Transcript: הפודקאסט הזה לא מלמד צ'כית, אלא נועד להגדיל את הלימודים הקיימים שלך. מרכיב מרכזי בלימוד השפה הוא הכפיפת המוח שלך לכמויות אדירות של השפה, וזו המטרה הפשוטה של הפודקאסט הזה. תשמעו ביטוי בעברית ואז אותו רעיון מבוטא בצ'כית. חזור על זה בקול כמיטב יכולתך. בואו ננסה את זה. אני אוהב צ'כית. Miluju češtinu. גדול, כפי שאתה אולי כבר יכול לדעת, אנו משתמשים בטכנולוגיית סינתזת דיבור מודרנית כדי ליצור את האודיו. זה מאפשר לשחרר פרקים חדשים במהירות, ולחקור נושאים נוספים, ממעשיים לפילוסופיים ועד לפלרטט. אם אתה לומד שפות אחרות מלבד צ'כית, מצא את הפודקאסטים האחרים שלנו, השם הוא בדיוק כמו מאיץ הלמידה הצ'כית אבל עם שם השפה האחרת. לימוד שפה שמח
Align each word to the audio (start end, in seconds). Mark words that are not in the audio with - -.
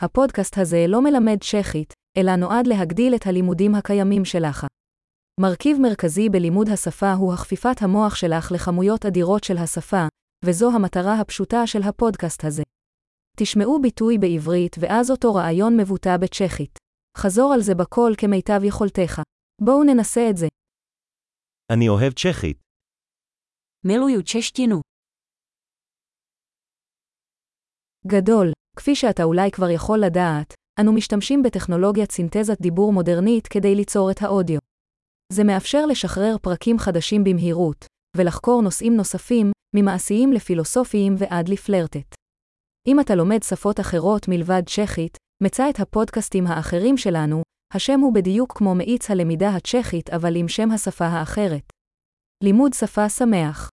הפודקאסט 0.00 0.58
הזה 0.58 0.84
לא 0.88 1.02
מלמד 1.04 1.38
צ'כית, 1.40 1.92
אלא 2.16 2.36
נועד 2.36 2.66
להגדיל 2.66 3.14
את 3.14 3.26
הלימודים 3.26 3.74
הקיימים 3.74 4.24
שלך. 4.24 4.66
מרכיב 5.40 5.76
מרכזי 5.80 6.28
בלימוד 6.28 6.68
השפה 6.68 7.12
הוא 7.12 7.34
הכפיפת 7.34 7.82
המוח 7.82 8.14
שלך 8.14 8.52
לכמויות 8.54 9.06
אדירות 9.06 9.44
של 9.44 9.56
השפה, 9.56 10.06
וזו 10.44 10.70
המטרה 10.74 11.20
הפשוטה 11.20 11.66
של 11.66 11.82
הפודקאסט 11.82 12.44
הזה. 12.44 12.62
תשמעו 13.36 13.82
ביטוי 13.82 14.18
בעברית 14.18 14.76
ואז 14.80 15.10
אותו 15.10 15.34
רעיון 15.34 15.76
מבוטא 15.80 16.16
בצ'כית. 16.16 16.78
חזור 17.16 17.52
על 17.54 17.60
זה 17.60 17.74
בקול 17.74 18.14
כמיטב 18.18 18.60
יכולתך. 18.64 19.22
בואו 19.62 19.84
ננסה 19.84 20.30
את 20.30 20.36
זה. 20.36 20.46
אני 21.72 21.88
אוהב 21.88 22.12
צ'כית. 22.12 22.58
Miluju 23.86 24.22
češtinu. 24.22 24.80
גדול, 28.06 28.52
כפי 28.78 28.94
שאתה 28.94 29.24
אולי 29.24 29.50
כבר 29.50 29.70
יכול 29.70 29.98
לדעת, 29.98 30.54
אנו 30.80 30.92
משתמשים 30.92 31.42
בטכנולוגיית 31.42 32.12
סינתזת 32.12 32.60
דיבור 32.60 32.92
מודרנית 32.92 33.46
כדי 33.46 33.74
ליצור 33.74 34.10
את 34.10 34.22
האודיו. 34.22 34.58
זה 35.32 35.44
מאפשר 35.44 35.86
לשחרר 35.86 36.36
פרקים 36.42 36.78
חדשים 36.78 37.24
במהירות, 37.24 37.86
ולחקור 38.16 38.62
נושאים 38.62 38.96
נוספים, 38.96 39.52
ממעשיים 39.76 40.32
לפילוסופיים 40.32 41.14
ועד 41.18 41.48
לפלרטט. 41.48 42.14
אם 42.88 43.00
אתה 43.00 43.14
לומד 43.14 43.42
שפות 43.42 43.80
אחרות 43.80 44.28
מלבד 44.28 44.62
צ'כית, 44.66 45.16
מצא 45.42 45.70
את 45.70 45.80
הפודקאסטים 45.80 46.46
האחרים 46.46 46.96
שלנו, 46.96 47.42
השם 47.74 48.00
הוא 48.00 48.14
בדיוק 48.14 48.58
כמו 48.58 48.74
מאיץ 48.74 49.10
הלמידה 49.10 49.50
הצ'כית 49.50 50.10
אבל 50.10 50.36
עם 50.36 50.48
שם 50.48 50.70
השפה 50.70 51.06
האחרת. 51.06 51.72
לימוד 52.44 52.72
שפה 52.72 53.08
שמח 53.08 53.68